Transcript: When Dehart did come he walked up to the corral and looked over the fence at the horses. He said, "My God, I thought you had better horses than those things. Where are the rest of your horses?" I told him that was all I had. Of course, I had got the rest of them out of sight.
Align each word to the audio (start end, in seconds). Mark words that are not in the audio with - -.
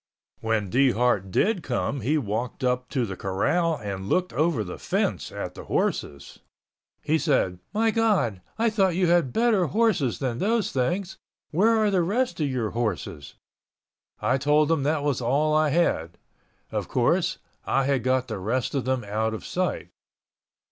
When 0.39 0.71
Dehart 0.71 1.29
did 1.29 1.61
come 1.61 2.01
he 2.01 2.17
walked 2.17 2.63
up 2.63 2.89
to 2.89 3.05
the 3.05 3.15
corral 3.15 3.75
and 3.75 4.09
looked 4.09 4.33
over 4.33 4.63
the 4.63 4.79
fence 4.79 5.31
at 5.31 5.53
the 5.53 5.65
horses. 5.65 6.39
He 7.03 7.19
said, 7.19 7.59
"My 7.71 7.91
God, 7.91 8.41
I 8.57 8.71
thought 8.71 8.95
you 8.95 9.05
had 9.05 9.31
better 9.31 9.67
horses 9.67 10.17
than 10.17 10.39
those 10.39 10.71
things. 10.71 11.19
Where 11.51 11.77
are 11.77 11.91
the 11.91 12.01
rest 12.01 12.39
of 12.39 12.49
your 12.49 12.71
horses?" 12.71 13.35
I 14.19 14.39
told 14.39 14.71
him 14.71 14.81
that 14.81 15.03
was 15.03 15.21
all 15.21 15.53
I 15.53 15.69
had. 15.69 16.17
Of 16.71 16.87
course, 16.87 17.37
I 17.65 17.83
had 17.83 18.03
got 18.03 18.27
the 18.27 18.39
rest 18.39 18.73
of 18.73 18.85
them 18.85 19.03
out 19.03 19.35
of 19.35 19.45
sight. 19.45 19.89